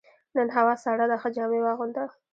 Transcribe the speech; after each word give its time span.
نن 0.35 0.47
هوا 0.55 0.73
سړه 0.83 1.05
ده، 1.11 1.17
ښه 1.21 1.29
جامې 1.35 1.59
واغونده. 1.63 2.03